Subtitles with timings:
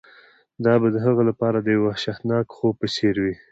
[0.65, 3.35] دا به د هغه لپاره د یو وحشتناک خوب په څیر وي